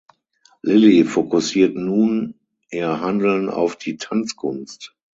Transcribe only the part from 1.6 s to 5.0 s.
nun ihr Handeln auf die Tanzkunst.